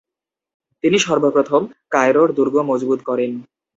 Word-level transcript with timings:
তিনি 0.83 0.97
সর্বপ্রথম 0.99 1.61
কায়রোর 1.91 2.29
দুর্গ 2.37 2.55
মজবুত 2.69 2.99
করেন। 3.03 3.31